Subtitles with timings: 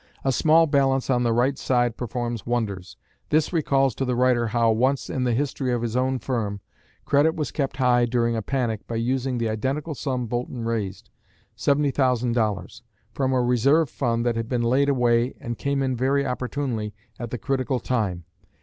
[0.23, 2.97] A small balance on the right side performs wonders.
[3.29, 6.59] This recalls to the writer how, once in the history of his own firm,
[7.05, 11.11] credit was kept high during a panic by using the identical sum Boulton raised,
[11.55, 12.81] $70,000,
[13.13, 17.29] from a reserve fund that had been laid away and came in very opportunely at
[17.29, 18.23] the critical time.